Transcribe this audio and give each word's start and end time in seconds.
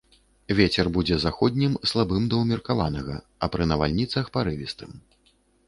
Вецер 0.59 0.87
будзе 0.95 1.17
заходнім, 1.23 1.75
слабым 1.91 2.25
да 2.33 2.41
ўмеркаванага, 2.45 3.21
а 3.45 3.53
пры 3.57 3.63
навальніцах 3.75 4.35
парывістым. 4.39 5.01